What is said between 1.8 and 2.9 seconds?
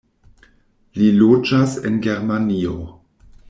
en Germanio.